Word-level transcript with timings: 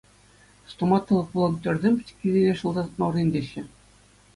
Стоматолог-волонтерсем 0.71 1.93
пӗчӗккисене 2.01 2.53
шӑл 2.59 2.71
тасатма 2.79 3.07
вӗрентеҫҫӗ. 3.15 3.63